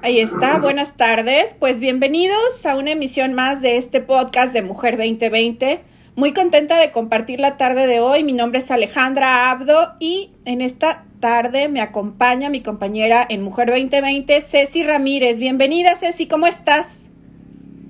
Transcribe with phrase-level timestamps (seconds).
[0.00, 1.56] Ahí está, buenas tardes.
[1.58, 5.80] Pues bienvenidos a una emisión más de este podcast de Mujer 2020.
[6.14, 8.22] Muy contenta de compartir la tarde de hoy.
[8.22, 13.70] Mi nombre es Alejandra Abdo y en esta tarde me acompaña mi compañera en Mujer
[13.70, 15.40] 2020, Ceci Ramírez.
[15.40, 17.08] Bienvenida, Ceci, ¿cómo estás?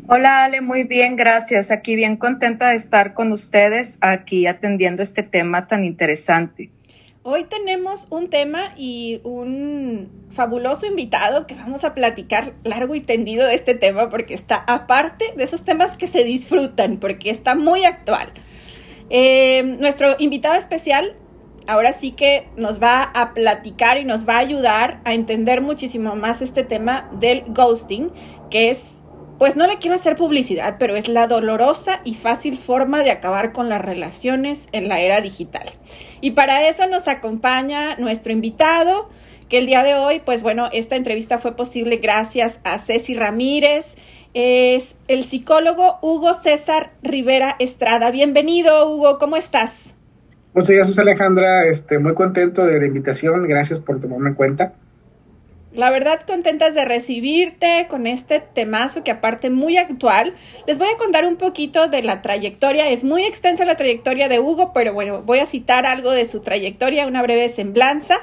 [0.08, 1.70] Hola, Ale, muy bien, gracias.
[1.70, 6.70] Aquí bien contenta de estar con ustedes, aquí atendiendo este tema tan interesante.
[7.30, 13.46] Hoy tenemos un tema y un fabuloso invitado que vamos a platicar largo y tendido
[13.46, 17.84] de este tema porque está aparte de esos temas que se disfrutan, porque está muy
[17.84, 18.28] actual.
[19.10, 21.16] Eh, nuestro invitado especial
[21.66, 26.16] ahora sí que nos va a platicar y nos va a ayudar a entender muchísimo
[26.16, 28.10] más este tema del ghosting,
[28.48, 28.97] que es
[29.38, 33.52] pues no le quiero hacer publicidad, pero es la dolorosa y fácil forma de acabar
[33.52, 35.68] con las relaciones en la era digital.
[36.20, 39.08] Y para eso nos acompaña nuestro invitado,
[39.48, 43.94] que el día de hoy, pues bueno, esta entrevista fue posible gracias a Ceci Ramírez,
[44.34, 48.10] es el psicólogo Hugo César Rivera Estrada.
[48.10, 49.94] Bienvenido, Hugo, ¿cómo estás?
[50.52, 51.66] Muchas gracias, Alejandra.
[51.66, 53.46] Este, muy contento de la invitación.
[53.46, 54.74] Gracias por tomarme en cuenta.
[55.78, 60.34] La verdad, contentas de recibirte con este temazo que aparte muy actual.
[60.66, 62.90] Les voy a contar un poquito de la trayectoria.
[62.90, 66.40] Es muy extensa la trayectoria de Hugo, pero bueno, voy a citar algo de su
[66.40, 68.18] trayectoria, una breve semblanza.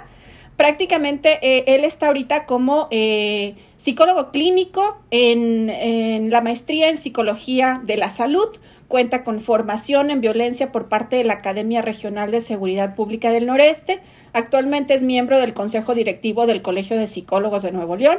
[0.58, 7.80] Prácticamente eh, él está ahorita como eh, psicólogo clínico en, en la maestría en psicología
[7.86, 8.50] de la salud
[8.88, 13.46] cuenta con formación en violencia por parte de la Academia Regional de Seguridad Pública del
[13.46, 14.02] Noreste,
[14.36, 18.18] Actualmente es miembro del Consejo Directivo del Colegio de Psicólogos de Nuevo León.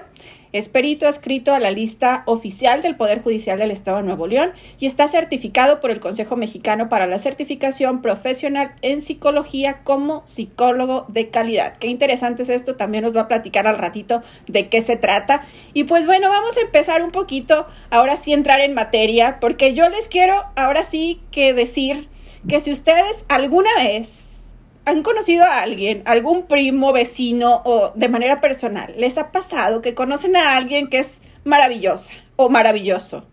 [0.50, 4.53] Es perito adscrito a la lista oficial del Poder Judicial del Estado de Nuevo León
[4.81, 11.05] y está certificado por el Consejo Mexicano para la Certificación Profesional en Psicología como psicólogo
[11.09, 11.77] de calidad.
[11.77, 15.44] Qué interesante es esto, también nos va a platicar al ratito de qué se trata.
[15.75, 19.91] Y pues bueno, vamos a empezar un poquito, ahora sí entrar en materia, porque yo
[19.91, 22.09] les quiero ahora sí que decir
[22.48, 24.25] que si ustedes alguna vez
[24.86, 28.94] ¿Han conocido a alguien, algún primo, vecino o de manera personal?
[28.97, 33.26] ¿Les ha pasado que conocen a alguien que es maravillosa o maravilloso?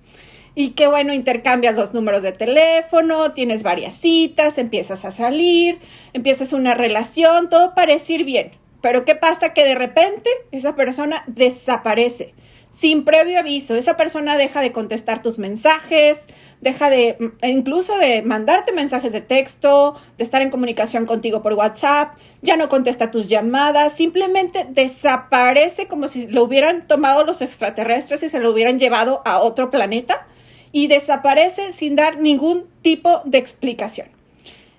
[0.55, 5.77] Y que bueno, intercambias los números de teléfono, tienes varias citas, empiezas a salir,
[6.13, 8.53] empiezas una relación, todo parece ir bien.
[8.81, 9.53] Pero ¿qué pasa?
[9.53, 12.33] Que de repente esa persona desaparece
[12.73, 13.75] sin previo aviso.
[13.75, 16.25] Esa persona deja de contestar tus mensajes,
[16.59, 21.53] deja de mm, incluso de mandarte mensajes de texto, de estar en comunicación contigo por
[21.53, 28.23] WhatsApp, ya no contesta tus llamadas, simplemente desaparece como si lo hubieran tomado los extraterrestres
[28.23, 30.27] y se lo hubieran llevado a otro planeta
[30.71, 34.07] y desaparece sin dar ningún tipo de explicación.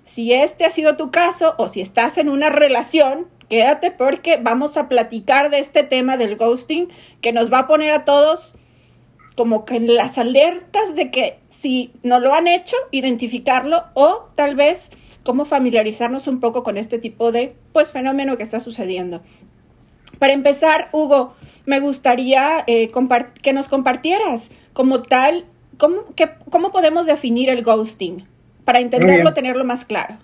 [0.03, 4.77] Si este ha sido tu caso o si estás en una relación quédate porque vamos
[4.77, 6.89] a platicar de este tema del ghosting
[7.21, 8.57] que nos va a poner a todos
[9.35, 14.55] como que en las alertas de que si no lo han hecho, identificarlo o tal
[14.55, 14.91] vez
[15.23, 19.21] cómo familiarizarnos un poco con este tipo de pues fenómeno que está sucediendo.
[20.19, 21.33] Para empezar, Hugo,
[21.65, 22.89] me gustaría eh,
[23.41, 25.45] que nos compartieras como tal,
[25.77, 26.03] cómo,
[26.49, 28.25] cómo podemos definir el ghosting
[28.63, 30.17] para entenderlo, tenerlo más claro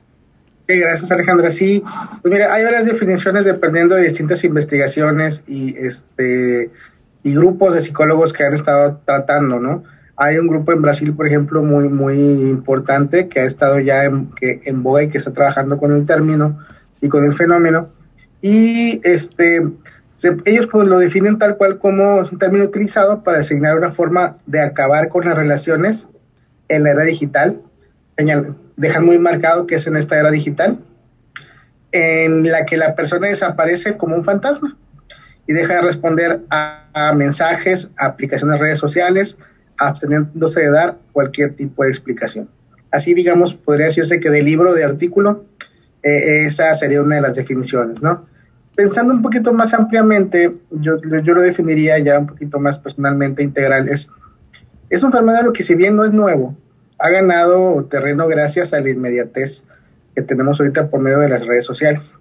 [0.80, 1.52] gracias Alejandra.
[1.52, 1.84] Sí,
[2.22, 6.70] pues mira, hay varias definiciones dependiendo de distintas investigaciones y este
[7.24, 9.84] y grupos de psicólogos que han estado tratando, ¿no?
[10.16, 14.31] Hay un grupo en Brasil, por ejemplo, muy muy importante que ha estado ya en,
[14.31, 16.60] que, en boga y que está trabajando con el término
[17.00, 17.90] y con el fenómeno.
[18.42, 19.62] Y este
[20.46, 24.62] ellos pues, lo definen tal cual como un término utilizado para designar una forma de
[24.62, 26.08] acabar con las relaciones
[26.68, 27.62] en la era digital,
[28.81, 30.80] dejan muy marcado que es en esta era digital,
[31.92, 34.75] en la que la persona desaparece como un fantasma
[35.47, 39.38] y deja de responder a, mensajes, a aplicaciones de redes sociales,
[39.78, 42.50] absteniéndose de dar cualquier tipo de explicación.
[42.90, 45.46] Así, digamos, podría decirse que de libro, de artículo,
[46.02, 48.25] eh, esa sería una de las definiciones, ¿no?
[48.75, 53.89] Pensando un poquito más ampliamente, yo, yo lo definiría ya un poquito más personalmente integral,
[53.89, 54.10] es,
[54.89, 56.57] es un fenómeno que si bien no es nuevo,
[57.01, 59.65] ha ganado terreno gracias a la inmediatez
[60.15, 62.15] que tenemos ahorita por medio de las redes sociales.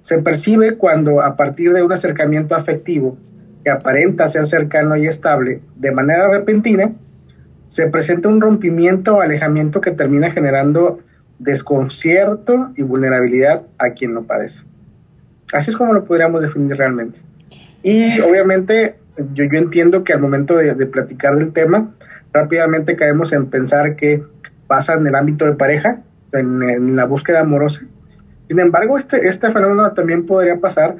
[0.00, 3.18] Se percibe cuando a partir de un acercamiento afectivo
[3.64, 6.92] que aparenta ser cercano y estable, de manera repentina,
[7.66, 11.00] se presenta un rompimiento o alejamiento que termina generando
[11.40, 14.62] desconcierto y vulnerabilidad a quien lo padece.
[15.52, 17.18] Así es como lo podríamos definir realmente.
[17.82, 18.96] Y obviamente
[19.34, 21.92] yo, yo entiendo que al momento de, de platicar del tema,
[22.36, 24.22] rápidamente caemos en pensar que
[24.66, 26.02] pasa en el ámbito de pareja,
[26.32, 27.82] en, la búsqueda amorosa.
[28.48, 30.96] Sin embargo, este, este fenómeno también podría pasar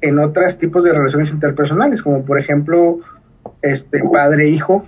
[0.00, 3.00] en otros tipos de relaciones interpersonales, como por ejemplo,
[3.62, 4.84] este padre-hijo,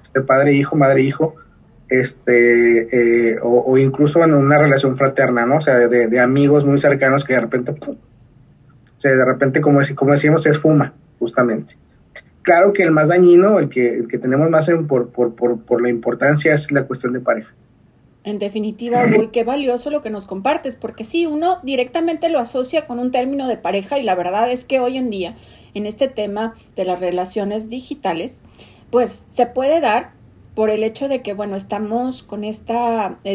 [0.00, 1.34] este padre-hijo, madre-hijo,
[1.88, 5.58] este, eh, o, incluso en una relación fraterna, ¿no?
[5.58, 7.96] O sea, de, amigos muy cercanos que de repente, o
[8.96, 11.76] sea, de repente, como, como decimos, se esfuma, justamente.
[12.46, 15.64] Claro que el más dañino, el que, el que tenemos más en, por, por, por,
[15.64, 17.52] por la importancia es la cuestión de pareja.
[18.22, 22.86] En definitiva, uy, qué valioso lo que nos compartes, porque sí, uno directamente lo asocia
[22.86, 25.34] con un término de pareja y la verdad es que hoy en día,
[25.74, 28.42] en este tema de las relaciones digitales,
[28.90, 30.12] pues se puede dar
[30.54, 32.72] por el hecho de que, bueno, estamos con este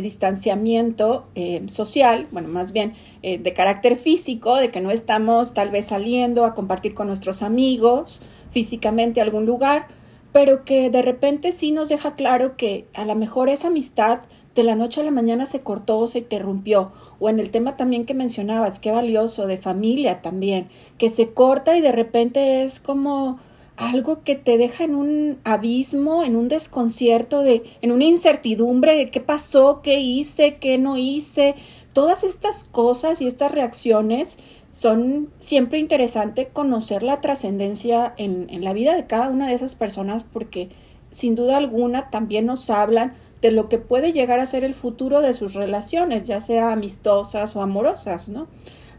[0.01, 2.93] distanciamiento eh, social, bueno, más bien
[3.23, 7.43] eh, de carácter físico, de que no estamos tal vez saliendo a compartir con nuestros
[7.43, 9.87] amigos físicamente algún lugar,
[10.31, 14.19] pero que de repente sí nos deja claro que a lo mejor esa amistad
[14.55, 17.77] de la noche a la mañana se cortó o se interrumpió, o en el tema
[17.77, 20.67] también que mencionabas, qué valioso, de familia también,
[20.97, 23.39] que se corta y de repente es como
[23.77, 29.09] algo que te deja en un abismo, en un desconcierto, de, en una incertidumbre de
[29.09, 31.55] qué pasó, qué hice, qué no hice.
[31.93, 34.37] Todas estas cosas y estas reacciones
[34.71, 39.75] son siempre interesante conocer la trascendencia en, en la vida de cada una de esas
[39.75, 40.69] personas porque
[41.11, 45.21] sin duda alguna también nos hablan de lo que puede llegar a ser el futuro
[45.21, 48.47] de sus relaciones, ya sea amistosas o amorosas, ¿no?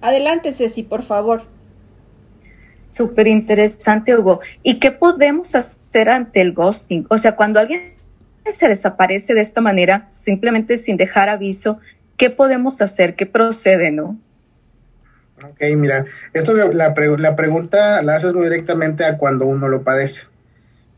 [0.00, 1.44] Adelante, Ceci, por favor.
[2.88, 4.40] Súper interesante, Hugo.
[4.62, 7.06] ¿Y qué podemos hacer ante el ghosting?
[7.08, 7.94] O sea, cuando alguien
[8.50, 11.78] se desaparece de esta manera, simplemente sin dejar aviso,
[12.16, 13.14] ¿qué podemos hacer?
[13.14, 14.18] ¿Qué procede, no?
[15.44, 20.26] Ok, mira, esto la, la pregunta la haces muy directamente a cuando uno lo padece.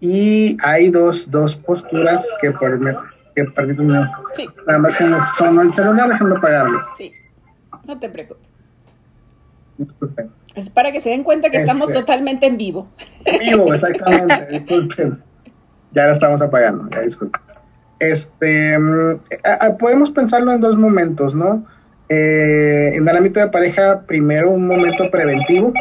[0.01, 2.79] Y hay dos, dos posturas que por,
[3.35, 4.07] que permítame.
[4.35, 4.49] Sí.
[4.67, 5.05] Nada más que
[5.37, 6.81] sonó el celular, déjenme apagarlo.
[6.97, 7.13] Sí.
[7.87, 8.49] No te preocupes.
[9.79, 10.31] Disculpen.
[10.55, 12.89] Es para que se den cuenta que estamos este, totalmente en vivo.
[13.25, 14.47] En vivo, exactamente.
[14.51, 15.23] disculpen.
[15.93, 17.41] Ya la estamos apagando, ya disculpen.
[17.99, 19.21] Este, mm,
[19.79, 21.65] podemos pensarlo en dos momentos, ¿no?
[22.09, 25.73] Eh, en el ámbito de pareja, primero un momento preventivo,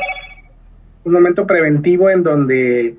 [1.03, 2.95] un momento preventivo en donde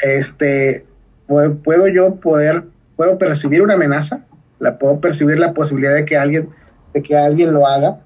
[0.00, 0.84] este,
[1.26, 2.64] puedo yo poder
[2.98, 4.22] puedo percibir una amenaza,
[4.58, 6.48] la puedo percibir la posibilidad de que alguien,
[6.92, 8.00] de que alguien lo haga,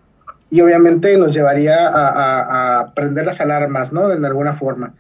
[0.50, 4.06] y obviamente nos llevaría a, prender las alarmas, ¿no?
[4.06, 4.92] De, alguna forma.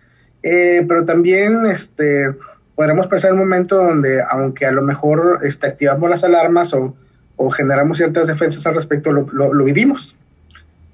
[0.42, 2.34] Eh, pero también este,
[2.74, 6.96] podremos pensar un momento donde, aunque a lo mejor este, activamos las alarmas o,
[7.50, 10.16] generamos ciertas defensas al respecto, lo, lo, vivimos.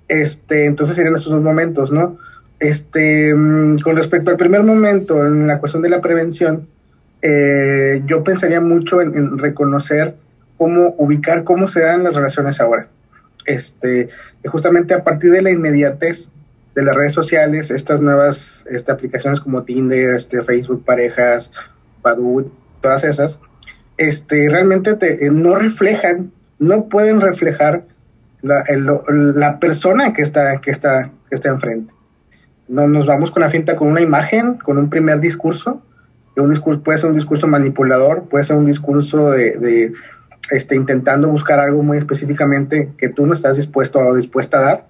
[0.09, 2.19] Este, entonces serían estos dos momentos, ¿no?
[2.59, 6.67] Este, mm, con respecto al primer momento, en la cuestión de la prevención,
[7.23, 10.15] eh, yo pensaría mucho en, reconocer
[10.57, 12.89] cómo ubicar cómo se dan las relaciones ahora.
[13.45, 14.09] Este,
[14.45, 16.29] justamente a partir de la inmediatez
[16.75, 21.53] de las redes sociales, estas nuevas este, aplicaciones como Tinder, este, Facebook Parejas,
[22.03, 23.41] Badoo, todas esas,
[23.97, 27.85] este, realmente te, eh, no reflejan, no pueden reflejar
[28.43, 31.93] la, persona que está, que, está, que está enfrente.
[32.69, 35.83] No, nos vamos con la finta con una imagen, con un primer discurso,
[36.43, 39.93] un discurso, puede ser un discurso manipulador, puede ser un discurso de,
[40.51, 44.87] este, intentando buscar algo muy específicamente que tú no estás dispuesto o dispuesta a dar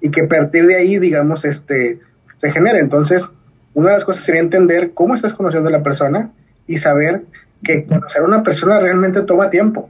[0.00, 2.00] y que a partir de ahí, digamos, este,
[2.36, 2.78] se genere.
[2.78, 3.30] Entonces,
[3.74, 6.30] una de las cosas sería entender cómo estás conociendo a la persona
[6.66, 7.22] y saber
[7.62, 9.88] que conocer a una persona realmente toma tiempo.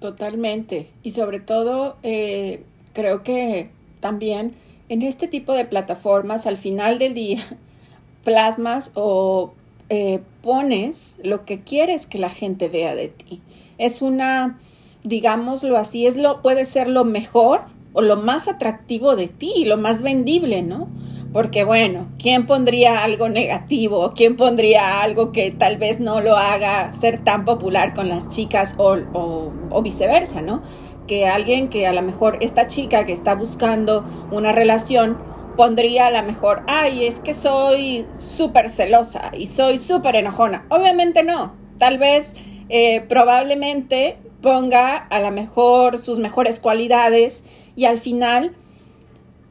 [0.00, 0.88] Totalmente.
[1.02, 2.64] Y sobre todo, eh,
[2.94, 4.54] creo que también
[4.88, 7.44] en este tipo de plataformas, al final del día,
[8.24, 9.52] plasmas o
[9.88, 13.40] eh, pones lo que quieres que la gente vea de ti.
[13.78, 14.58] Es una,
[15.04, 19.76] digámoslo así, es lo, puede ser lo mejor o lo más atractivo de ti, lo
[19.76, 20.88] más vendible, ¿no?
[21.32, 24.12] Porque bueno, ¿quién pondría algo negativo?
[24.16, 28.74] ¿Quién pondría algo que tal vez no lo haga ser tan popular con las chicas
[28.78, 30.62] o, viceversa, ¿no?
[31.06, 35.18] Que alguien que a lo mejor esta chica que está buscando una relación
[35.56, 40.64] pondría a la mejor, ay, es que soy súper celosa y soy súper enojona.
[40.68, 42.34] Obviamente no, tal vez
[42.68, 47.44] eh, probablemente ponga a la mejor sus mejores cualidades
[47.76, 48.56] y al final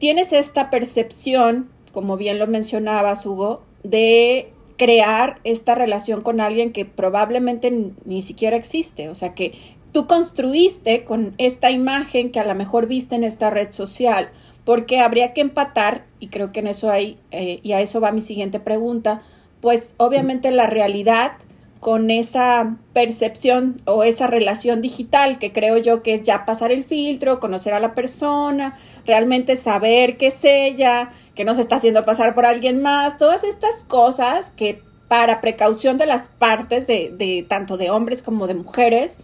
[0.00, 6.86] tienes esta percepción, como bien lo mencionabas, Hugo, de crear esta relación con alguien que
[6.86, 9.10] probablemente ni siquiera existe.
[9.10, 9.52] O sea, que
[9.92, 14.30] tú construiste con esta imagen que a lo mejor viste en esta red social
[14.64, 18.12] porque habría que empatar, y creo que en eso hay, eh, y a eso va
[18.12, 19.22] mi siguiente pregunta,
[19.60, 21.32] pues obviamente la realidad
[21.80, 26.84] con esa percepción o esa relación digital que creo yo que es ya pasar el
[26.84, 32.04] filtro, conocer a la persona, realmente saber qué es ella, que no se está haciendo
[32.04, 37.44] pasar por alguien más, todas estas cosas que para precaución de las partes de, de
[37.48, 39.20] tanto de hombres como de mujeres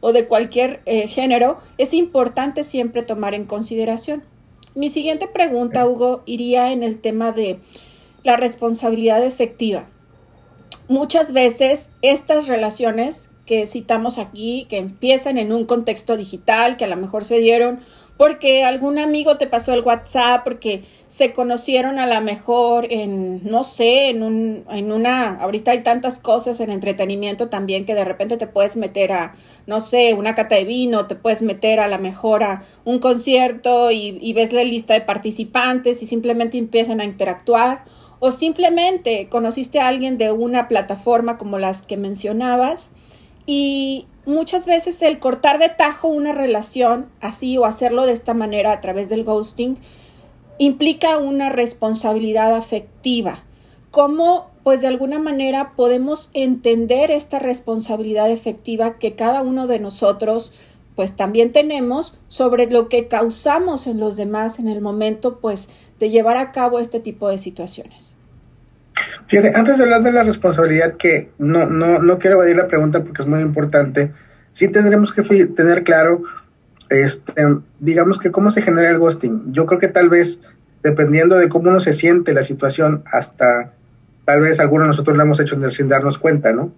[0.00, 4.22] o de cualquier eh, género, es importante siempre tomar en consideración.
[4.74, 7.58] Mi siguiente pregunta, Hugo, iría en el tema de
[8.22, 9.86] la responsabilidad efectiva.
[10.88, 16.88] Muchas veces estas relaciones que citamos aquí, que empiezan en un contexto digital, que a
[16.88, 17.80] lo mejor se dieron
[18.16, 23.64] porque algún amigo te pasó el WhatsApp, porque se conocieron a lo mejor en, no
[23.64, 28.36] sé, en, un, en una, ahorita hay tantas cosas en entretenimiento también que de repente
[28.36, 29.34] te puedes meter a,
[29.66, 33.90] no sé, una cata de vino, te puedes meter a lo mejor a un concierto
[33.90, 37.84] y, y ves la lista de participantes y simplemente empiezan a interactuar.
[38.20, 42.92] O simplemente conociste a alguien de una plataforma como las que mencionabas
[43.46, 48.72] y muchas veces el cortar de tajo una relación así o hacerlo de esta manera
[48.72, 49.78] a través del ghosting
[50.58, 53.40] implica una responsabilidad afectiva.
[53.90, 60.52] ¿Cómo, pues de alguna manera, podemos entender esta responsabilidad efectiva que cada uno de nosotros,
[60.96, 65.68] pues también tenemos sobre lo que causamos en los demás en el momento, pues,
[66.00, 68.16] de llevar a cabo este tipo de situaciones?
[69.26, 73.02] Fíjate, antes de hablar de la responsabilidad, que no, no, no quiero evadir la pregunta
[73.02, 74.12] porque es muy importante,
[74.52, 76.22] sí tendremos que tener claro,
[76.90, 77.32] este,
[77.80, 79.52] digamos que cómo se genera el ghosting.
[79.52, 80.40] Yo creo que tal vez,
[80.82, 83.72] dependiendo de cómo uno se siente la situación, hasta
[84.26, 86.72] tal vez algunos de nosotros lo hemos hecho sin darnos cuenta, ¿no?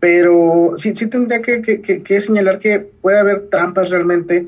[0.00, 4.46] Pero sí, sí tendría que, que, que, señalar que puede haber trampas realmente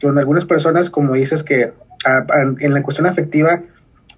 [0.00, 1.72] con algunas personas, como dices, que
[2.60, 3.62] en la cuestión afectiva,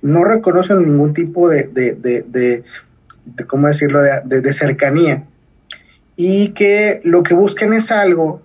[0.03, 2.65] no reconocen ningún tipo de, de, de, de
[3.47, 5.25] ¿cómo decirlo?, de, cercanía.
[6.17, 8.43] Y que lo que busquen es algo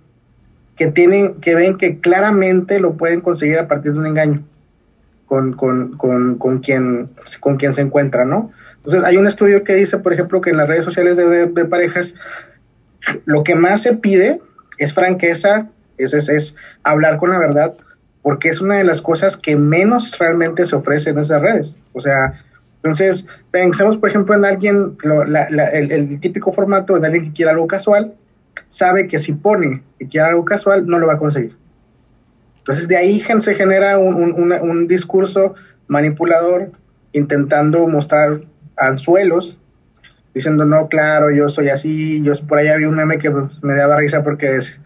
[0.76, 4.44] que tienen, que ven que claramente lo pueden conseguir a partir de un engaño
[5.26, 8.52] con, con, con, con quien, con quien se encuentra, ¿no?
[8.78, 12.16] Entonces, hay un estudio que dice, por ejemplo, que en las redes sociales de, parejas,
[13.26, 14.42] lo que más se pide
[14.78, 17.76] es franqueza, es, es, es hablar con la verdad,
[18.22, 21.80] porque es una de las cosas que menos realmente se ofrece en esas redes.
[21.94, 22.42] O sea,
[22.84, 28.16] entonces, pensemos, por ejemplo, en alguien, el, típico formato de alguien que quiera algo casual,
[28.68, 31.56] sabe que si pone que quiere algo casual, no lo va a conseguir.
[32.58, 35.54] Entonces, de ahí se genera un, discurso
[35.88, 36.72] manipulador
[37.12, 38.42] intentando mostrar
[38.78, 39.60] anzuelos,
[40.34, 43.98] diciendo, no, claro, yo soy así, yo por allá vi un meme que me daba
[43.98, 44.82] risa porque estaba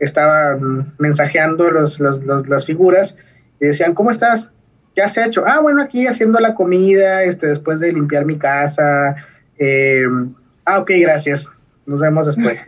[0.00, 3.16] mm, mensajeando los, las figuras
[3.60, 4.52] y decían, ¿cómo estás?
[4.94, 5.44] ¿Qué has hecho?
[5.46, 9.16] Ah, bueno, aquí haciendo la comida, este, después de limpiar mi casa.
[9.56, 11.50] Em, ah, ok, gracias.
[11.86, 12.62] Nos vemos después.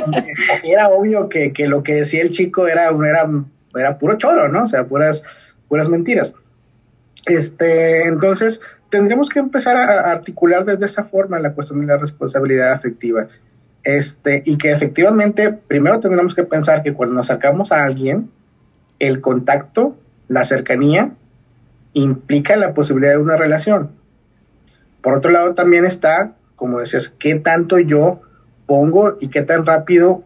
[0.64, 3.28] era obvio que, que, lo que decía el chico era, era,
[3.74, 4.64] era puro choro, ¿no?
[4.64, 5.22] O sea, puras,
[5.68, 6.34] puras mentiras.
[7.26, 12.72] Este, entonces, tendríamos que empezar a articular desde esa forma la cuestión de la responsabilidad
[12.72, 13.28] afectiva.
[13.84, 18.30] Este, y que efectivamente, primero tendremos que pensar que cuando nos sacamos a alguien,
[18.98, 19.96] el contacto,
[20.28, 21.12] la cercanía,
[21.92, 23.90] implica la posibilidad de una relación.
[25.02, 28.20] Por otro lado, también está, como decías, qué tanto yo
[28.66, 30.22] pongo y qué tan rápido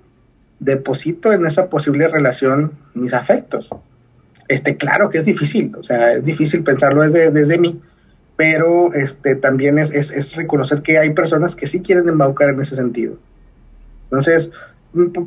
[0.60, 3.70] deposito en esa posible relación mis afectos.
[4.48, 7.80] Este, claro que es difícil, o sea, es difícil pensarlo desde, desde mí,
[8.36, 12.60] pero este, también es, es, es reconocer que hay personas que sí quieren embaucar en
[12.60, 13.16] ese sentido.
[14.06, 14.50] Entonces,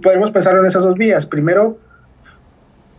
[0.01, 1.25] podemos pensar en esas dos vías.
[1.25, 1.77] Primero,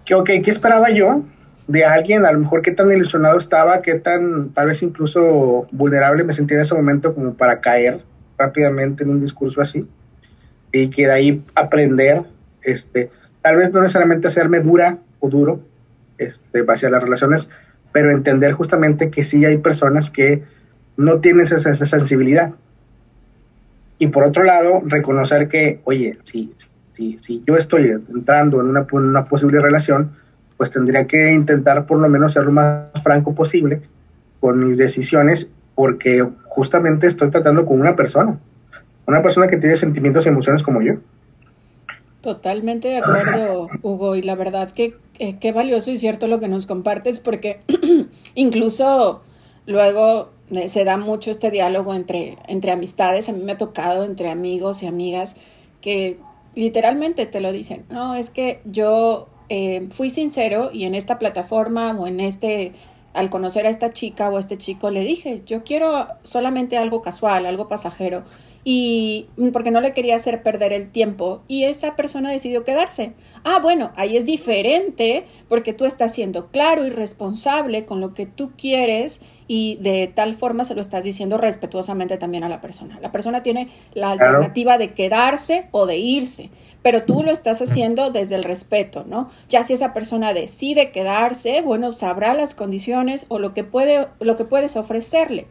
[0.05, 1.25] que, ok, ¿qué esperaba yo
[1.67, 2.27] de alguien?
[2.27, 6.57] A lo mejor qué tan ilusionado estaba, qué tan, tal vez incluso vulnerable me sentía
[6.57, 8.03] en ese momento como para caer
[8.39, 9.87] rápidamente en un discurso así.
[10.73, 12.23] Y que de ahí aprender,
[12.63, 13.11] este,
[13.43, 15.61] tal vez no necesariamente hacerme dura o duro
[16.19, 17.49] este, hacia las relaciones,
[17.93, 20.45] pero entender justamente que sí hay personas que
[20.97, 22.53] no tienen esa sensibilidad
[24.01, 26.55] y por otro lado, reconocer que, oye, si,
[26.97, 30.13] si, si yo estoy entrando en una, una posible relación,
[30.57, 33.83] pues tendría que intentar por lo menos ser lo más franco posible
[34.41, 38.39] con mis decisiones, porque justamente estoy tratando con una persona,
[39.07, 40.95] una persona que tiene sentimientos y emociones como yo.
[42.23, 44.97] Totalmente de acuerdo, Hugo, y la verdad que
[45.41, 47.61] qué valioso y cierto lo que nos compartes, porque
[48.35, 49.23] incluso
[49.71, 50.31] luego
[50.67, 53.29] se da mucho este diálogo entre, entre amistades.
[53.29, 55.37] A mí me ha tocado entre amigos y amigas
[55.81, 56.19] que
[56.55, 57.85] literalmente te lo dicen.
[57.89, 62.73] No, es que yo eh, fui sincero y en esta plataforma o en este,
[63.15, 67.01] al conocer a esta chica o a este chico, le dije, yo quiero solamente algo
[67.01, 68.25] casual, algo pasajero.
[68.63, 73.15] y porque no le quería hacer perder el tiempo y esa persona decidió quedarse.
[73.43, 78.27] Ah, bueno, ahí es diferente porque tú estás siendo claro y responsable con lo que
[78.27, 79.23] tú quieres
[79.53, 83.01] y de tal forma se lo estás diciendo respetuosamente también a la persona.
[83.03, 86.51] La persona tiene la alternativa de quedarse o de irse,
[86.83, 89.29] pero tú lo estás haciendo desde el respeto, ¿no?
[89.49, 94.37] Ya si esa persona decide quedarse, bueno, sabrá las condiciones o lo que puede lo
[94.37, 95.49] que puedes ofrecerle.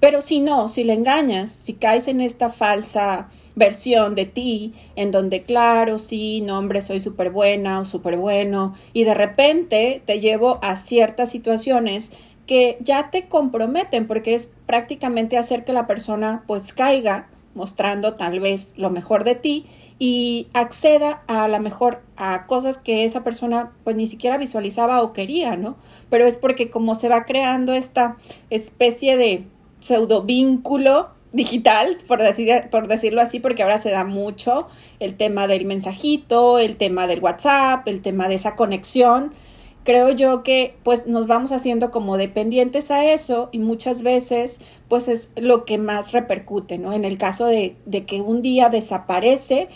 [0.00, 5.10] Pero si no, si le engañas, si caes en esta falsa versión de ti, en
[5.12, 10.20] donde, claro, sí, no, hombre, soy súper buena o súper bueno, y de repente te
[10.20, 12.12] llevo a ciertas situaciones
[12.46, 18.40] que ya te comprometen, porque es prácticamente hacer que la persona pues caiga, mostrando tal
[18.40, 19.66] vez lo mejor de ti
[19.98, 25.12] y acceda a la mejor a cosas que esa persona pues ni siquiera visualizaba o
[25.12, 25.76] quería, ¿no?
[26.10, 28.16] Pero es porque como se va creando esta
[28.50, 29.44] especie de
[29.80, 34.68] pseudo vínculo digital, por, decir, por decirlo así, porque ahora se da mucho
[35.00, 39.32] el tema del mensajito, el tema del WhatsApp, el tema de esa conexión.
[39.84, 45.08] Creo yo que pues nos vamos haciendo como dependientes a eso y muchas veces pues
[45.08, 46.92] es lo que más repercute, ¿no?
[46.92, 49.68] En el caso de, de que un día desaparece,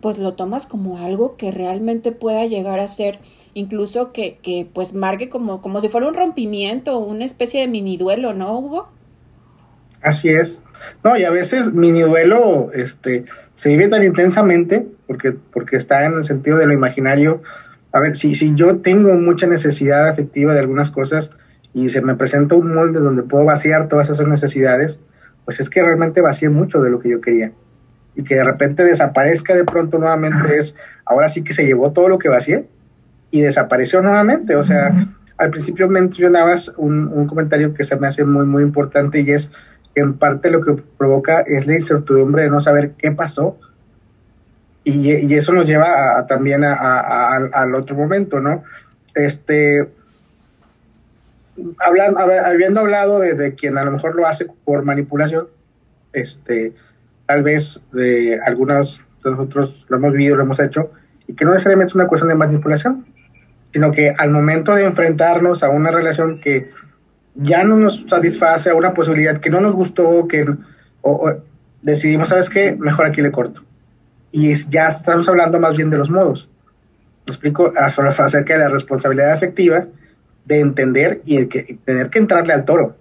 [0.00, 3.18] pues lo tomas como algo que realmente pueda llegar a ser
[3.54, 7.96] incluso que, que pues marque como, como si fuera un rompimiento, una especie de mini
[7.96, 8.88] duelo, ¿no, Hugo?
[10.00, 10.62] Así es.
[11.02, 13.24] No, y a veces mini duelo este,
[13.54, 17.42] se vive tan intensamente porque, porque está en el sentido de lo imaginario.
[17.98, 21.32] A ver, si, si yo tengo mucha necesidad afectiva de algunas cosas
[21.74, 25.00] y se me presenta un molde donde puedo vaciar todas esas necesidades,
[25.44, 27.50] pues es que realmente vacié mucho de lo que yo quería.
[28.14, 32.08] Y que de repente desaparezca de pronto nuevamente es, ahora sí que se llevó todo
[32.08, 32.68] lo que vacié
[33.32, 34.54] y desapareció nuevamente.
[34.54, 34.94] O sea,
[35.36, 39.50] al principio mencionabas un, un comentario que se me hace muy, muy importante y es
[39.96, 43.58] en parte lo que provoca es la incertidumbre de no saber qué pasó.
[44.90, 48.64] Y, eso nos lleva también al otro momento, ¿no?
[49.14, 49.86] Este,
[51.78, 55.48] hablando, habiendo hablado de, quien a lo mejor lo hace por manipulación,
[56.14, 56.72] este,
[57.26, 60.90] tal vez de algunos de nosotros lo hemos vivido, lo hemos hecho,
[61.26, 63.04] y que no necesariamente es una cuestión de manipulación,
[63.70, 66.70] sino que al momento de enfrentarnos a una relación que
[67.34, 70.46] ya no nos satisface a una posibilidad que no nos gustó, que
[71.02, 71.34] o,
[71.82, 72.74] decidimos, ¿sabes qué?
[72.74, 73.67] Mejor aquí le corto.
[74.30, 76.50] Y ya estamos hablando más bien de los modos.
[77.26, 79.86] Me explico acerca de la responsabilidad afectiva
[80.44, 82.96] de entender y que, tener que entrarle al toro.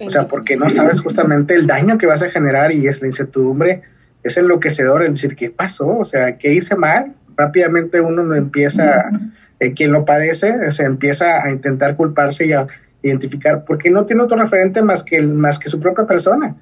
[0.00, 3.08] O sea, porque no sabes justamente el daño que vas a generar y es la
[3.08, 3.82] incertidumbre,
[4.22, 5.98] es enloquecedor el decir, ¿qué pasó?
[5.98, 7.14] O sea, ¿qué hice mal?
[7.36, 9.10] Rápidamente uno no empieza,
[9.58, 12.68] eh, quien lo padece, se empieza a intentar culparse y a,
[13.02, 16.56] identificar, porque no tiene otro referente más que, más que su propia persona.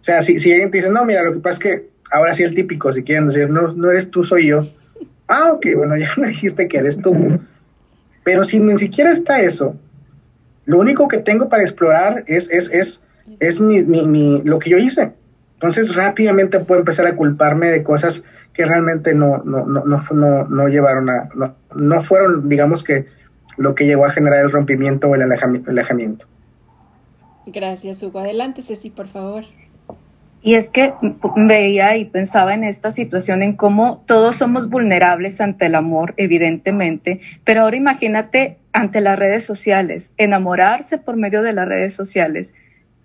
[0.00, 2.34] O sea, si, si alguien te dice, no, mira, lo que pasa es que ahora
[2.34, 4.66] sí el típico, si quieren decir, no, no eres tú, soy yo.
[5.28, 7.40] Ah, ok, bueno, ya me dijiste que eres tú.
[8.22, 9.76] Pero si ni siquiera está eso,
[10.64, 13.02] lo único que tengo para explorar es, es, es,
[13.40, 15.12] es mi, mi, lo que yo hice.
[15.54, 20.68] Entonces rápidamente puedo empezar a culparme de cosas que realmente no, no, no, no, no
[20.68, 23.06] llevaron a, no, no fueron, digamos que,
[23.56, 26.26] lo que llegó a generar el rompimiento o el alejamiento.
[27.46, 28.20] Gracias, Hugo.
[28.20, 29.44] Adelante, Ceci, por favor.
[30.46, 30.92] Y es que
[31.36, 37.20] veía y pensaba en esta situación, en cómo todos somos vulnerables ante el amor, evidentemente,
[37.44, 42.54] pero ahora imagínate ante las redes sociales, enamorarse por medio de las redes sociales.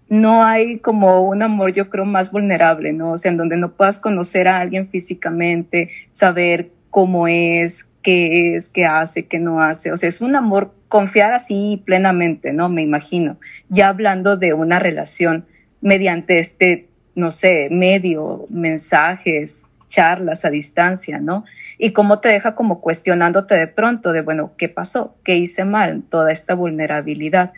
[0.10, 3.14] No hay como un amor, yo creo, más vulnerable, ¿no?
[3.14, 8.68] O sea, en donde no puedas conocer a alguien físicamente, saber cómo es, qué es,
[8.68, 9.94] qué hace, qué no hace.
[9.94, 12.68] O sea, es un amor confiar así plenamente, ¿no?
[12.68, 13.38] Me imagino.
[13.70, 15.46] Ya hablando de una relación
[15.80, 16.89] mediante este,
[17.20, 21.44] no sé, medio, mensajes, charlas a distancia, ¿no?
[21.78, 25.16] Y cómo te deja como cuestionándote de pronto de, bueno, ¿qué pasó?
[25.24, 26.04] ¿Qué hice mal?
[26.10, 27.54] Toda esta vulnerabilidad.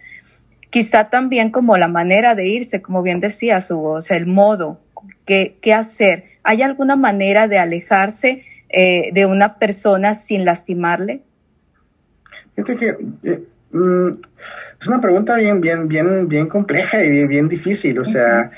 [0.70, 4.80] Quizá también como la manera de irse, como bien decías, Hugo, o sea, el modo,
[5.26, 6.26] qué, qué hacer.
[6.44, 11.22] ¿Hay alguna manera de alejarse eh, de una persona sin lastimarle?
[12.56, 12.88] Fíjate que
[13.24, 14.10] eh, mm,
[14.80, 18.00] es una pregunta bien, bien, bien, bien compleja y bien, bien difícil.
[18.00, 18.52] O sea,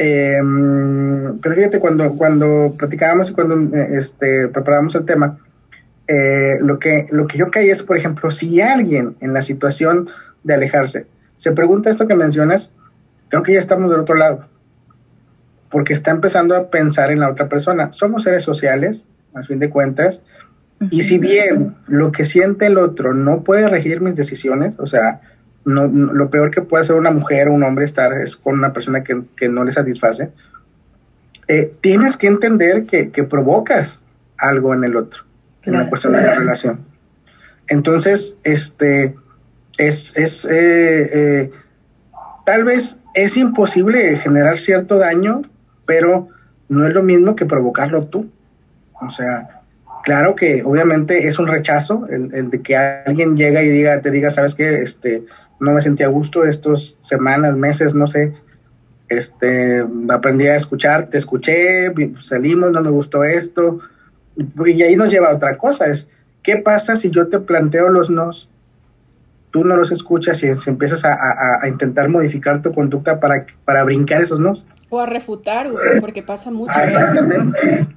[0.00, 5.38] em, pero fíjate, cuando, cuando platicábamos y cuando eh, este, preparábamos el tema,
[6.60, 10.08] lo, que, lo que yo caí es, por ejemplo, si alguien en la situación
[10.42, 11.06] de alejarse
[11.40, 12.70] se pregunta esto que mencionas,
[13.30, 14.44] creo que ya estamos del otro lado.
[15.70, 17.92] Porque está empezando a pensar en la otra persona.
[17.92, 20.20] Somos seres sociales, a fin de cuentas.
[20.90, 25.22] Y si bien lo que siente el otro no puede regir mis decisiones, o sea,
[25.64, 28.72] no, lo peor que puede hacer una mujer o un hombre estar es con una
[28.72, 30.30] persona que, no le satisface,
[31.48, 34.04] eh, tienes que entender que, que, provocas
[34.38, 35.24] algo en el otro,
[35.64, 36.80] en la cuestión de la relación.
[37.68, 39.14] Entonces, este,
[39.78, 40.50] es, es eh,
[41.12, 41.50] eh,
[42.44, 45.42] tal vez es imposible generar cierto daño,
[45.86, 46.28] pero
[46.68, 48.30] no es lo mismo que provocarlo tú.
[49.00, 49.62] O sea,
[50.04, 54.10] claro que obviamente es un rechazo el, el de que alguien llega y diga, te
[54.10, 55.24] diga, sabes qué, este,
[55.60, 58.32] no me sentía a gusto estos semanas, meses, no sé,
[59.08, 61.92] este, aprendí a escuchar, te escuché,
[62.22, 63.80] salimos, no me gustó esto,
[64.36, 66.08] y ahí nos lleva a otra cosa, es,
[66.42, 68.48] ¿qué pasa si yo te planteo los nos?
[69.50, 73.82] Tú no los escuchas y empiezas a, a, a intentar modificar tu conducta para, para
[73.82, 74.64] brincar esos nos.
[74.90, 75.68] O a refutar,
[76.00, 76.72] porque pasa mucho.
[76.74, 77.88] Ah, exactamente.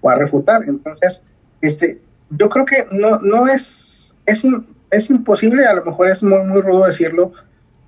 [0.00, 0.64] O a refutar.
[0.66, 1.22] Entonces,
[1.60, 4.42] este, yo creo que no, no es, es,
[4.90, 7.32] es imposible, a lo mejor es muy, muy rudo decirlo,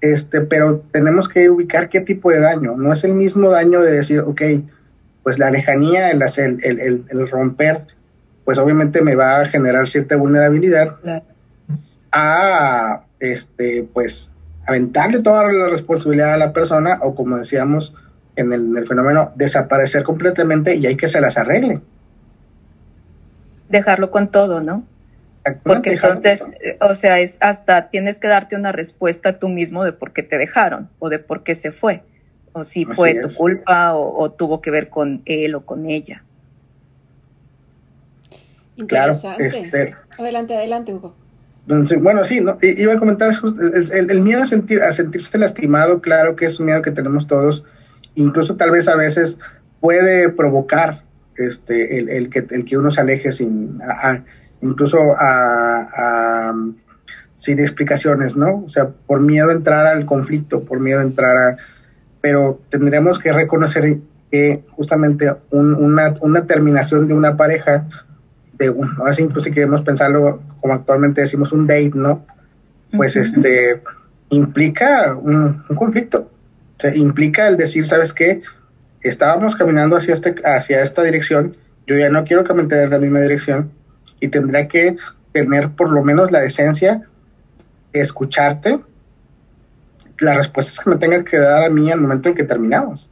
[0.00, 2.76] este, pero tenemos que ubicar qué tipo de daño.
[2.76, 4.42] No es el mismo daño de decir, ok,
[5.22, 7.82] pues la lejanía, el, el, el, el romper,
[8.44, 10.96] pues obviamente me va a generar cierta vulnerabilidad.
[12.12, 14.32] A, este, pues,
[14.66, 17.94] aventarle toda la responsabilidad a la persona o como decíamos
[18.36, 21.80] en el, en el fenómeno, desaparecer completamente y hay que se las arregle.
[23.68, 24.84] Dejarlo con todo, ¿no?
[25.62, 26.44] Porque entonces,
[26.80, 30.38] o sea, es hasta tienes que darte una respuesta tú mismo de por qué te
[30.38, 32.02] dejaron o de por qué se fue,
[32.52, 36.24] o si fue tu culpa o, o, tuvo que ver con él o con ella.
[38.86, 41.14] Claro, este, adelante, adelante, Hugo.
[42.00, 46.00] Bueno, sí, no, iba a comentar el, el, el, miedo a, sentir, a sentirse lastimado,
[46.00, 47.64] claro que es un miedo que tenemos todos,
[48.14, 49.38] incluso tal vez a veces
[49.80, 51.02] puede provocar
[51.36, 54.24] este, el, el que, el que uno se aleje sin, a,
[54.60, 56.54] incluso a, a,
[57.34, 58.64] sin explicaciones, ¿no?
[58.66, 61.56] O sea, por miedo a entrar al conflicto, por miedo a entrar a...
[62.20, 63.98] Pero tendremos que reconocer
[64.30, 67.86] que justamente un, una, una terminación de una pareja,
[68.54, 72.26] de un, ahora sí incluso si queremos pensarlo como actualmente decimos un date, ¿no?
[72.96, 73.22] Pues uh -huh.
[73.22, 73.82] este
[74.30, 76.30] implica un, un, conflicto,
[76.76, 78.42] o sea, implica el decir, ¿sabes qué?
[79.00, 83.20] Estábamos caminando hacia, este, hacia esta dirección, yo ya no quiero caminar en la misma
[83.20, 83.70] dirección,
[84.20, 84.96] y tendrá que
[85.32, 87.02] tener por lo menos la decencia
[87.92, 88.80] de escucharte
[90.20, 93.08] las respuestas que me tengan que dar a mí al momento en que terminamos.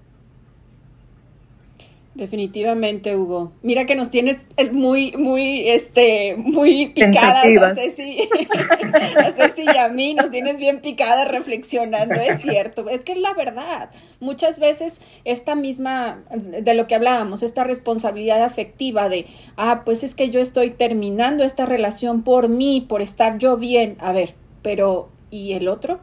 [2.17, 3.53] Definitivamente, Hugo.
[3.63, 8.27] Mira que nos tienes muy, muy, este, muy picadas a Ceci,
[9.19, 13.19] a Ceci y a mí, nos tienes bien picadas reflexionando, es cierto, es que es
[13.19, 13.91] la verdad.
[14.19, 19.27] Muchas veces esta misma, de lo que hablábamos, esta responsabilidad afectiva de,
[19.59, 23.99] ah, pues es que yo estoy terminando esta relación por mí, por estar yo bien.
[24.01, 26.01] A ver, pero, ¿y el otro?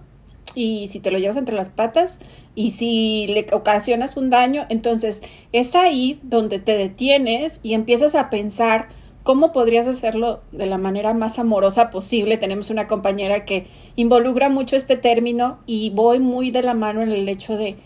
[0.56, 2.20] Y si te lo llevas entre las patas
[2.56, 8.30] y si le ocasionas un daño, entonces es ahí donde te detienes y empiezas a
[8.30, 8.90] pensar
[9.24, 12.38] cómo podrías hacerlo de la manera más amorosa posible.
[12.38, 17.12] Tenemos una compañera que involucra mucho este término y voy muy de la mano en
[17.12, 17.78] el hecho de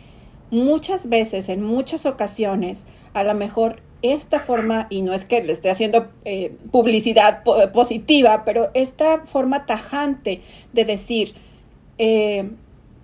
[0.49, 5.51] muchas veces, en muchas ocasiones, a lo mejor esta forma, y no es que le
[5.51, 10.41] esté haciendo eh, publicidad po positiva, pero esta forma tajante
[10.73, 11.33] de decir,
[11.97, 12.49] eh,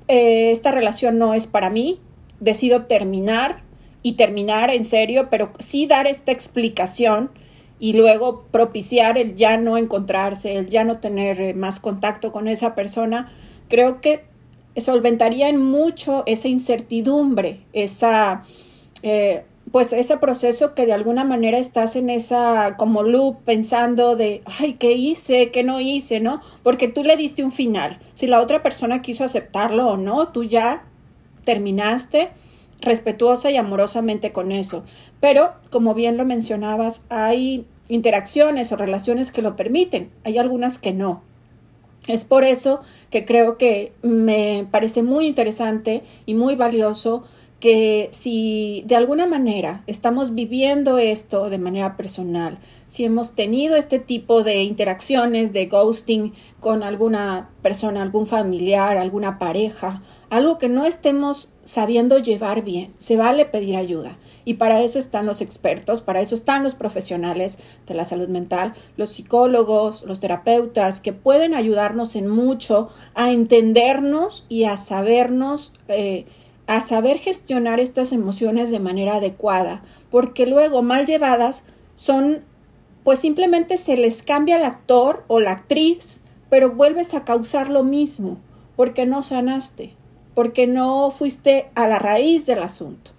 [0.08, 2.00] eh, esta relación no es para mí,
[2.40, 3.62] decido terminar
[4.02, 7.32] y terminar en serio, pero sí dar esta explicación
[7.80, 12.48] y luego propiciar el ya no encontrarse, el ya no tener eh, más contacto con
[12.48, 13.32] esa persona,
[13.70, 14.26] creo que
[14.78, 18.44] solventaría en mucho esa incertidumbre, esa
[19.74, 24.76] pues ese proceso que de alguna manera estás en esa como loop pensando de, ay,
[24.76, 25.50] ¿qué hice?
[25.50, 26.20] ¿Qué no hice?
[26.20, 26.42] ¿No?
[26.62, 27.98] Porque tú le diste un final.
[28.14, 30.84] Si la otra persona quiso aceptarlo o no, tú ya
[31.44, 32.30] terminaste
[32.82, 34.84] respetuosa y amorosamente con eso.
[35.20, 40.94] Pero, como bien lo mencionabas, hay interacciones o relaciones que lo permiten, hay algunas que
[40.94, 41.24] no.
[42.06, 47.24] Es por eso que creo que me parece muy interesante y muy valioso
[47.64, 54.00] que si de alguna manera estamos viviendo esto de manera personal, si hemos tenido este
[54.00, 60.86] tipo de interacciones de ghosting con alguna persona, algún familiar, alguna pareja, algo que no
[60.86, 64.18] estemos sabiendo llevar bien, se vale pedir ayuda.
[64.44, 68.74] Y para eso están los expertos, para eso están los profesionales de la salud mental,
[68.98, 76.26] los psicólogos, los terapeutas, que pueden ayudarnos en mucho a entendernos y a sabernos eh,
[76.68, 82.42] a saber gestionar estas emociones de manera adecuada, porque luego mal llevadas son,
[83.04, 87.84] pues simplemente se les cambia el actor o la actriz, pero vuelves a causar lo
[87.84, 88.38] mismo,
[88.76, 89.94] porque no sanaste,
[90.36, 93.12] porque no fuiste a la raíz del asunto,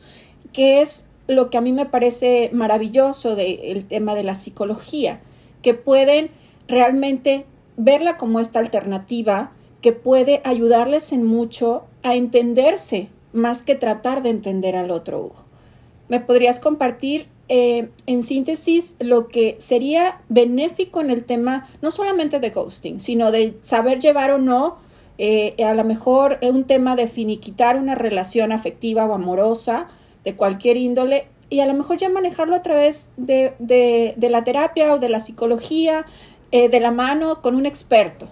[0.52, 5.20] que es lo que a mí me parece maravilloso del tema de la psicología,
[5.62, 6.30] que pueden
[6.68, 14.22] realmente verla como esta alternativa que puede ayudarles en mucho a entenderse más que tratar
[14.22, 15.44] de entender al otro, Hugo.
[16.08, 22.40] ¿Me podrías compartir eh, en síntesis lo que sería benéfico en el tema no solamente
[22.40, 24.78] de ghosting, sino de saber llevar o no
[25.18, 29.88] eh, a lo mejor un tema de finiquitar una relación afectiva o amorosa
[30.24, 34.98] de cualquier índole y a lo mejor ya manejarlo a través de, la terapia o
[34.98, 36.04] de la psicología,
[36.50, 38.28] eh, de la mano con un experto.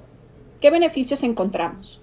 [0.60, 2.01] ¿Qué beneficios encontramos?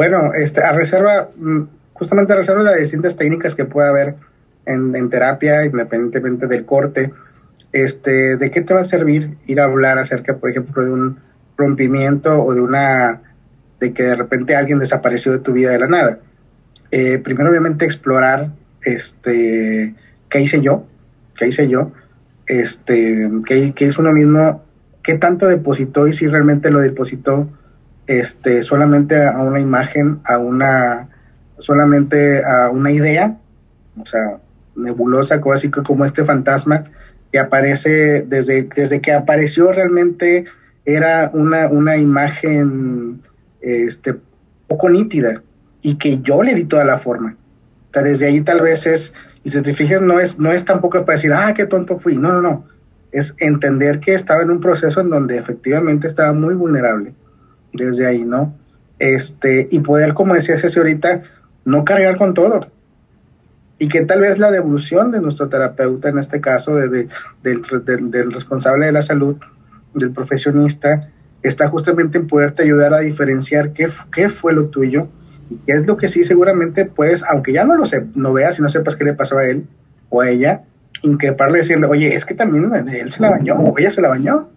[0.00, 1.60] Bueno, este, a reserva, mm,
[1.92, 4.14] justamente a reserva de las distintas técnicas que puede haber
[4.64, 7.12] en, en, terapia, independientemente del corte,
[7.70, 11.18] este, ¿de qué te va a servir ir a hablar acerca, por ejemplo, de un
[11.54, 13.20] rompimiento o de una,
[13.78, 16.18] de que de repente alguien desapareció de tu vida de la nada?
[16.90, 19.94] Eh, primero, obviamente, explorar, este,
[20.30, 20.86] qué hice yo,
[21.36, 21.92] qué hice yo,
[22.46, 24.64] este, qué, qué hizo uno mismo,
[25.02, 27.50] qué tanto depositó y si realmente lo depositó,
[28.10, 31.08] este, solamente a una imagen, a una,
[31.58, 33.38] solamente a una idea,
[33.96, 34.38] o sea,
[34.74, 36.86] nebulosa, como este fantasma
[37.30, 40.46] que aparece desde, desde que apareció realmente
[40.84, 43.22] era una, una imagen
[43.60, 44.16] este,
[44.66, 45.44] poco nítida
[45.80, 47.36] y que yo le di toda la forma.
[47.92, 51.14] Desde ahí tal vez es, y si te fijas, no es, no es tampoco para
[51.14, 52.16] decir, ah, qué tonto fui.
[52.16, 52.64] No, no, no.
[53.12, 57.14] Es entender que estaba en un proceso en donde efectivamente estaba muy vulnerable.
[57.72, 58.54] Desde ahí, ¿no?
[58.98, 61.22] Este, y poder, como decía Ceci ahorita,
[61.64, 62.60] no cargar con todo
[63.80, 67.08] y que tal vez la devolución de nuestro terapeuta, en este caso de,
[67.42, 69.36] del, responsable de la salud,
[69.94, 71.08] del profesionista,
[71.42, 75.08] está justamente en poderte ayudar a diferenciar qué, qué fue lo tuyo
[75.48, 78.58] y qué es lo que sí seguramente puedes, aunque ya no lo sé, no veas
[78.58, 79.66] y no sepas qué le pasó a él
[80.10, 80.64] o a ella,
[81.00, 84.50] increparle decirle, oye, es que también él se la bañó o ella se la bañó.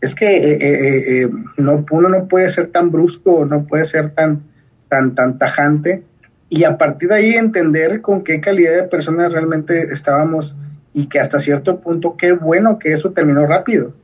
[0.00, 4.10] Es que eh, eh, eh, no, uno no puede ser tan brusco, no puede ser
[4.10, 4.42] tan,
[4.88, 6.02] tan, tan tajante
[6.48, 10.56] y a partir de ahí entender con qué calidad de personas realmente estábamos
[10.92, 13.94] y que hasta cierto punto qué bueno que eso terminó rápido.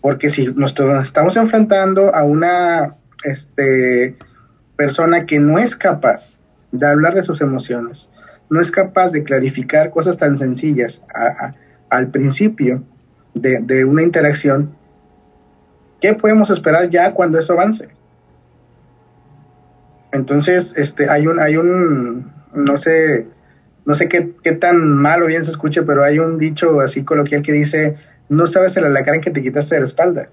[0.00, 4.16] Porque si nos estamos enfrentando a una este,
[4.74, 6.34] persona que no es capaz
[6.72, 8.08] de hablar de sus emociones,
[8.48, 11.02] no es capaz de clarificar cosas tan sencillas
[11.90, 12.82] al principio
[13.34, 14.74] de, de una interacción,
[16.00, 17.88] ¿qué podemos esperar ya cuando eso avance?
[20.12, 23.26] Entonces, este, hay un, hay un, no sé,
[23.84, 27.04] no sé qué, qué tan mal o bien se escuche, pero hay un dicho así
[27.04, 27.96] coloquial que dice,
[28.28, 30.28] no sabes el alacrán que te quitaste de la espalda.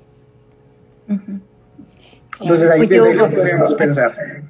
[2.40, 4.44] Entonces ahí Oye, podríamos pensar.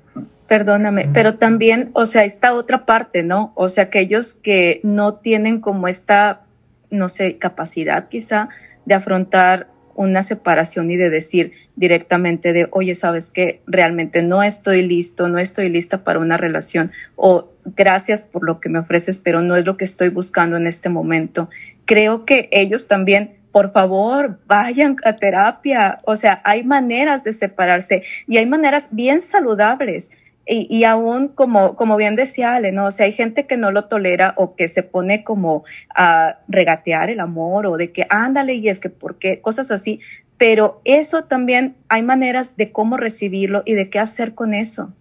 [0.48, 3.52] Perdóname, pero también, o sea, esta otra parte, ¿no?
[3.56, 6.47] O sea, aquellos que no tienen como esta,
[6.89, 8.50] no sé, capacidad quizá
[8.86, 14.84] de afrontar una separación y de decir directamente de, oye, sabes que realmente no estoy
[14.84, 19.41] listo, no estoy lista para una relación o gracias por lo que me ofreces, pero
[19.41, 21.50] no es lo que estoy buscando en este momento.
[21.86, 26.00] Creo que ellos también por favor, vayan a terapia.
[26.04, 30.12] O sea, hay maneras de separarse y hay maneras bien saludables.
[30.50, 32.86] Y, aún como, como bien decía Ale, ¿no?
[32.86, 37.10] O sea, hay gente que no lo tolera o que se pone como a regatear
[37.10, 40.00] el amor o de que ándale y es que por qué, cosas así.
[40.38, 44.94] Pero eso también hay maneras de cómo recibirlo y de qué hacer con eso.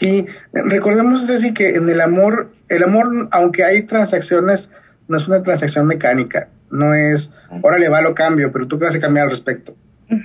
[0.00, 4.70] Sí, recordemos así que en el amor, el amor, aunque hay transacciones,
[5.06, 7.30] no es una transacción mecánica, no es,
[7.62, 9.76] órale, va lo cambio, pero tú qué vas a cambiar al respecto.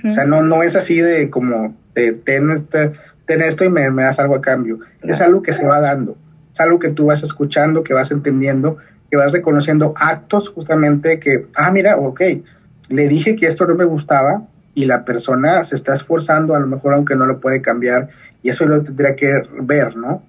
[0.06, 2.92] O sea, no, no es así de como, de, ten, este,
[3.30, 4.80] ten esto y me, das algo a cambio.
[5.02, 6.16] Es algo que se va dando,
[6.52, 11.46] es algo que tú vas escuchando, que vas entendiendo, que vas reconociendo actos justamente que,
[11.54, 12.20] ah, mira, ok,
[12.88, 14.42] le dije que esto no me gustaba
[14.74, 18.08] y la persona se está esforzando, a lo mejor aunque no lo puede cambiar,
[18.42, 20.24] y eso lo tendría que ver, ¿no?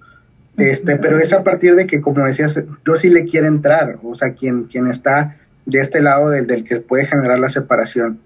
[0.56, 4.14] Este, pero es a partir de que, como decías, yo sí le quiero entrar, o
[4.14, 8.20] sea, quien, quien está de este lado del, del que puede generar la separación.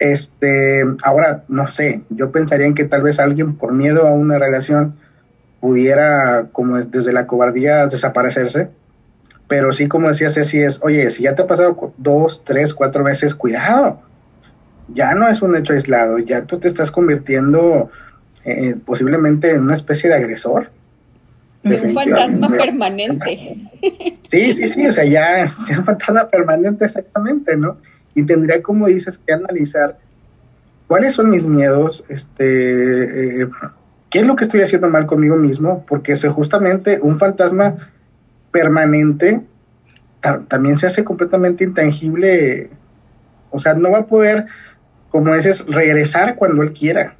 [0.00, 4.38] Este, ahora, no sé, yo pensaría en que tal vez alguien por miedo a una
[4.38, 4.96] relación
[5.60, 8.70] pudiera, como es, desde la cobardía, desaparecerse.
[9.46, 13.04] Pero sí, como decía Ceci, es, oye, si ya te ha pasado dos, tres, cuatro
[13.04, 14.00] veces, cuidado.
[14.88, 17.90] Ya no es un hecho aislado, ya tú te estás convirtiendo
[18.44, 20.70] eh, posiblemente en una especie de agresor.
[21.62, 23.68] De un fantasma permanente.
[24.30, 27.76] Sí, sí, sí, o sea, ya es un fantasma permanente exactamente, ¿no?
[28.14, 29.98] Y tendría, como dices, que analizar
[30.86, 33.48] cuáles son mis miedos, este, eh,
[34.10, 35.84] ¿qué es lo que estoy haciendo mal conmigo mismo?
[35.86, 37.76] Porque es justamente un fantasma
[38.50, 39.42] permanente
[40.20, 42.70] también se hace completamente intangible,
[43.50, 44.46] o sea, no va a poder,
[45.10, 47.16] como dices, regresar cuando él quiera.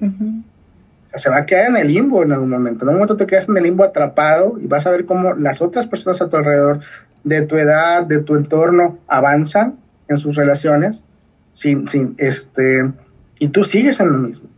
[0.00, 2.84] O sea, se va a quedar en el limbo en algún momento.
[2.84, 5.62] En un momento te quedas en el limbo atrapado y vas a ver cómo las
[5.62, 6.80] otras personas a tu alrededor,
[7.24, 9.76] de tu edad, de tu entorno, avanzan
[10.12, 11.04] en sus relaciones,
[11.52, 12.90] sin, sin, este,
[13.38, 14.48] y tú sigues en lo mismo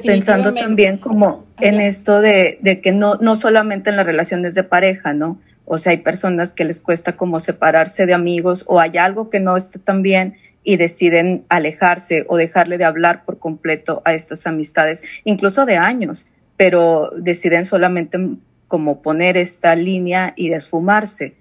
[0.00, 4.64] pensando también como en esto de, de, que no, no solamente en las relaciones de
[4.64, 5.40] pareja, ¿no?
[5.64, 9.40] O sea, hay personas que les cuesta como separarse de amigos o hay algo que
[9.40, 14.46] no está tan bien y deciden alejarse o dejarle de hablar por completo a estas
[14.46, 16.26] amistades, incluso de años,
[16.56, 18.18] pero deciden solamente
[18.68, 21.34] como poner esta línea y desfumarse.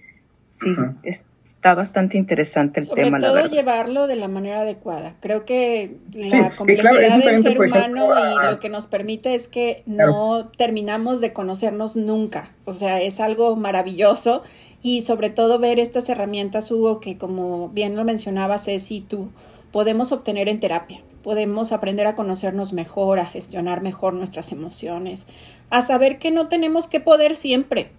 [0.49, 1.25] Sí, es,
[1.63, 3.21] está bastante interesante el tema.
[3.21, 5.13] Sobre todo llevarlo de la manera adecuada.
[5.21, 10.49] Creo que la complejidad del ser humano y lo que nos permite es que no
[10.58, 12.49] terminamos de conocernos nunca.
[12.65, 14.43] O sea, es algo maravilloso
[14.82, 19.30] y sobre todo ver estas herramientas, Hugo, que como bien lo mencionaba Ceci, tú
[19.71, 20.99] podemos obtener en terapia.
[21.23, 25.28] Podemos aprender a conocernos mejor, a gestionar mejor nuestras emociones,
[25.69, 27.89] a saber que no tenemos que poder siempre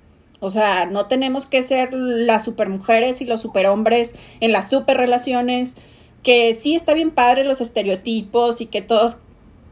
[0.45, 5.75] o sea, no tenemos que ser las supermujeres y los superhombres en las superrelaciones,
[6.23, 9.17] que sí está bien padre los estereotipos y que todos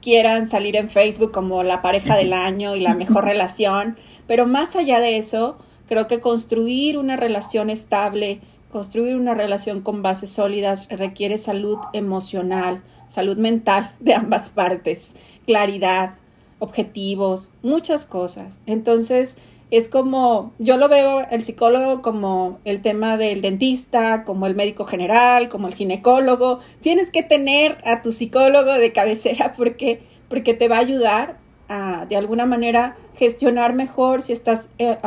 [0.01, 4.75] quieran salir en Facebook como la pareja del año y la mejor relación, pero más
[4.75, 5.59] allá de eso,
[5.89, 12.81] creo que construir una relación estable, construir una relación con bases sólidas requiere salud emocional,
[13.09, 15.13] salud mental de ambas partes,
[15.45, 16.15] claridad,
[16.61, 18.59] objetivos, muchas cosas.
[18.65, 19.37] Entonces,
[19.73, 24.85] es como, yo lo veo el psicólogo como el tema del dentista, como el médico
[24.85, 26.59] general, como el ginecólogo.
[26.83, 31.39] Tienes que tener a tu psicólogo de cabecera porque, porque te va a ayudar
[31.71, 34.99] a, de alguna manera, gestionar mejor si estás eh,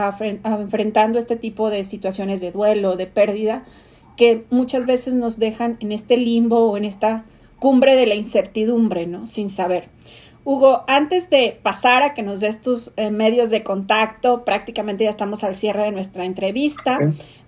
[0.43, 3.65] enfrentando este tipo de situaciones de duelo, de pérdida,
[4.17, 7.25] que muchas veces nos dejan en este limbo o en esta
[7.59, 9.27] cumbre de la incertidumbre, ¿no?
[9.27, 9.89] Sin saber.
[10.45, 15.09] Hugo, antes de pasar a que nos des tus eh, medios de contacto, prácticamente ya
[15.09, 16.99] estamos al cierre de nuestra entrevista,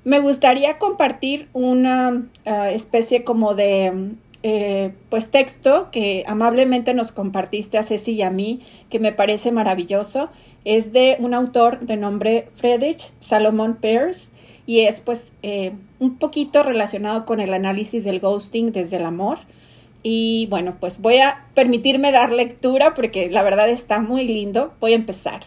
[0.04, 7.78] me gustaría compartir una eh, especie como de eh, pues texto que amablemente nos compartiste
[7.78, 10.30] a Ceci y a mí, que me parece maravilloso.
[10.66, 14.32] Es de un autor de nombre Friedrich Salomon Peirce
[14.66, 15.34] y es pues
[16.00, 19.38] un poquito relacionado con el análisis del ghosting desde el amor.
[20.10, 24.72] Y bueno, pues voy a permitirme dar lectura porque la verdad está muy lindo.
[24.80, 25.42] Voy a empezar.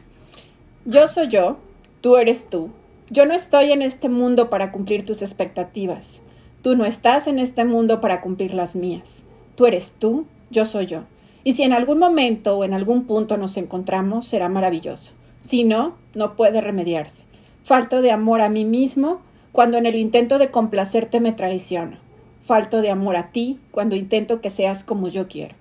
[0.84, 1.56] Yo soy yo,
[2.02, 2.68] tú eres tú.
[3.08, 6.20] Yo no estoy en este mundo para cumplir tus expectativas.
[6.60, 9.24] Tú no estás en este mundo para cumplir las mías.
[9.56, 11.04] Tú eres tú, yo soy yo.
[11.42, 15.12] Y si en algún momento o en algún punto nos encontramos, será maravilloso.
[15.40, 17.24] Si no, no puede remediarse.
[17.62, 22.09] Falto de amor a mí mismo cuando en el intento de complacerte me traiciono
[22.50, 25.54] falto de amor a ti cuando intento que seas como yo quiero,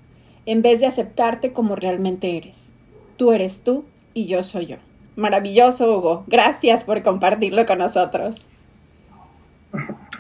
[0.48, 2.74] en vez de aceptarte como realmente eres.
[3.16, 4.78] Tú eres tú y yo soy yo.
[5.16, 6.24] Maravilloso, Hugo.
[6.26, 8.48] Gracias por compartirlo con nosotros.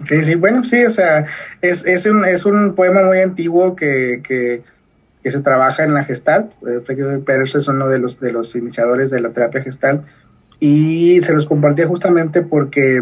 [0.07, 1.25] Sí, sí, bueno, sí, o sea,
[1.63, 4.61] es, es, un, es un poema muy antiguo que, que,
[5.27, 6.51] se trabaja en la Gestalt.
[6.67, 10.05] Eh, Frederick Pérez es uno de los, de los iniciadores de la terapia Gestalt
[10.59, 13.01] y se los compartía justamente porque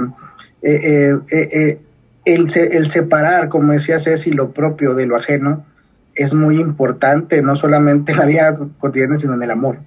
[0.61, 1.79] eh, eh,
[2.33, 5.65] el, el, separar, como decía Ceci, lo propio de lo ajeno
[6.13, 9.77] es muy importante, no solamente en la vida cotidiana, sino en el amor.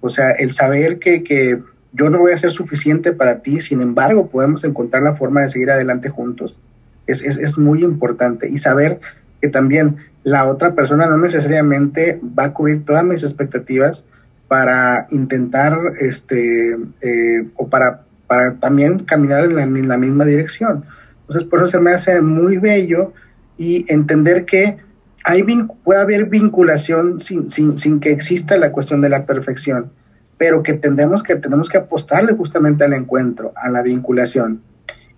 [0.00, 1.60] O sea, el saber que, que
[1.92, 5.48] yo no voy a ser suficiente para ti, sin embargo, podemos encontrar la forma de
[5.48, 6.58] seguir adelante juntos.
[7.06, 8.48] Es, es, es, muy importante.
[8.48, 9.00] Y saber
[9.40, 14.04] que también la otra persona no necesariamente va a cubrir todas mis expectativas
[14.48, 20.84] para intentar, este, eh, o para, para también caminar en la, en la misma dirección.
[21.30, 23.12] Entonces, por eso se me hace muy bello
[23.56, 24.78] y entender que
[25.22, 25.44] hay,
[25.84, 29.92] puede haber vinculación sin, sin, sin, que exista la cuestión de la perfección,
[30.38, 34.60] pero que tendemos que, tenemos que apostarle justamente al encuentro, a la vinculación.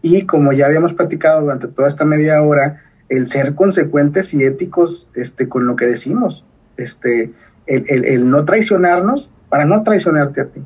[0.02, 5.08] Y como ya habíamos platicado durante toda esta media hora, el ser consecuentes y éticos
[5.14, 6.44] este, con lo que decimos,
[6.76, 7.32] este,
[7.66, 10.60] el, el, el no traicionarnos para no traicionarte a ti.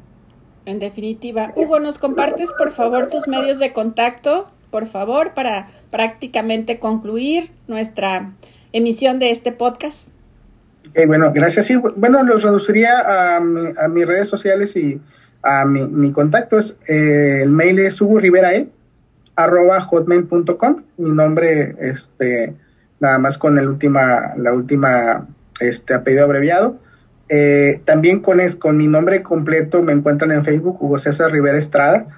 [0.64, 4.51] En definitiva, Hugo, ¿nos compartes por favor tus medios de contacto?
[4.77, 8.33] Por favor, para prácticamente concluir nuestra
[8.74, 10.09] emisión de este podcast?
[11.07, 11.64] bueno, gracias.
[11.64, 15.01] Sí, bueno, los reduciría a, mis redes sociales y
[15.43, 16.59] a mi, contacto.
[16.59, 18.68] Es, eh, el mail es riverae,
[19.35, 20.83] arroba hotmail.com.
[20.99, 22.53] Mi nombre, este,
[23.01, 25.27] nada más con el última, la última
[25.59, 26.77] este apellido abreviado.
[27.31, 32.09] Eh, también con, con mi nombre completo me encuentran en Facebook, Hugo César Rivera Estrada.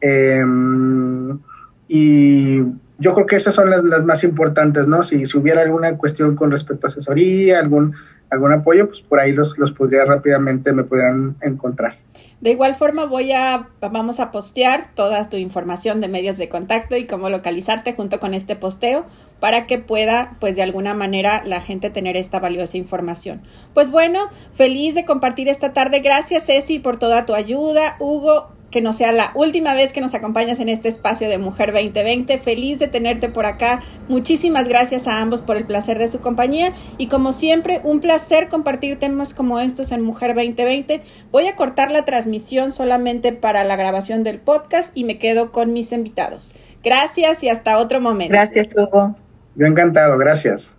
[0.00, 1.40] Em,
[1.88, 2.60] y
[2.98, 5.02] yo creo que esas son las, más importantes, ¿no?
[5.02, 7.94] Si, si, hubiera alguna cuestión con respecto a asesoría, algún,
[8.30, 11.98] algún apoyo, pues por ahí los, los podría rápidamente, me podrían encontrar.
[12.40, 16.96] De igual forma voy a, vamos a postear toda tu información de medios de contacto
[16.96, 19.06] y cómo localizarte junto con este posteo
[19.40, 23.40] para que pueda, pues de alguna manera, la gente tener esta valiosa información.
[23.72, 26.00] Pues bueno, feliz de compartir esta tarde.
[26.00, 27.96] Gracias, Ceci, por toda tu ayuda.
[28.00, 31.72] Hugo, que no sea la última vez que nos acompañas en este espacio de Mujer
[31.72, 32.36] 2020.
[32.36, 33.80] Feliz de tenerte por acá.
[34.06, 38.48] Muchísimas gracias a ambos por el placer de su compañía y como siempre, un placer
[38.48, 41.00] compartir temas como estos en Mujer 2020.
[41.32, 45.72] Voy a cortar la transmisión solamente para la grabación del podcast y me quedo con
[45.72, 46.54] mis invitados.
[46.84, 48.34] Gracias y hasta otro momento.
[48.34, 49.16] Gracias, Hugo.
[49.54, 50.74] Yo encantado, gracias.